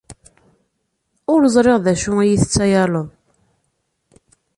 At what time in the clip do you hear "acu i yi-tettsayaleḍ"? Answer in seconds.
1.91-3.07